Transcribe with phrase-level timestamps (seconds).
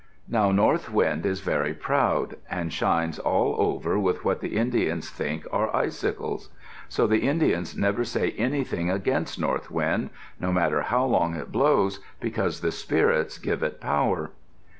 [0.27, 5.45] Now North Wind is very proud and shines all over with what the Indians think
[5.51, 6.49] are icicles.
[6.89, 10.09] So the Indians never say anything against North Wind,
[10.39, 14.31] no matter how long it blows, because the spirits give it power.